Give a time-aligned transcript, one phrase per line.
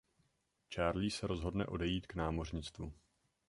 [0.75, 2.93] Charlie se rozhodne odejít k námořnictvu.